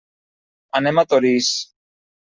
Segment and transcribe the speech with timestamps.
[0.81, 1.55] Anem a Torís.